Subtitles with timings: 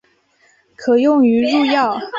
[0.77, 1.95] 可用于入药。